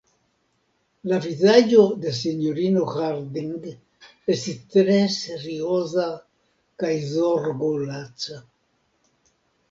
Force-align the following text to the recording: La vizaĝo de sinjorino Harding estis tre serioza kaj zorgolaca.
La 1.09 1.17
vizaĝo 1.23 1.81
de 2.05 2.13
sinjorino 2.19 2.85
Harding 2.91 3.67
estis 4.35 4.57
tre 4.75 4.95
serioza 5.17 6.05
kaj 6.85 6.91
zorgolaca. 7.11 8.39